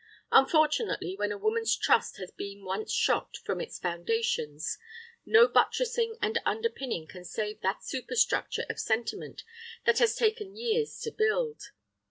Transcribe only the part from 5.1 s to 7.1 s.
no buttressing and underpinning